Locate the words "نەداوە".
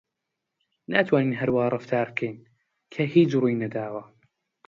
3.61-4.03